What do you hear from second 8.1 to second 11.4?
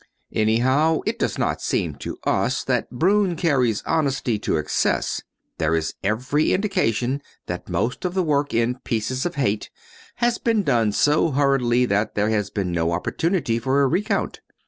the work in "Pieces of Hate" has been done so